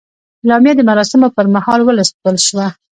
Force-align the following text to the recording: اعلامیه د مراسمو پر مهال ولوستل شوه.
اعلامیه 0.43 0.73
د 0.75 0.81
مراسمو 0.89 1.27
پر 1.35 1.45
مهال 1.55 1.79
ولوستل 1.83 2.35
شوه. 2.47 2.67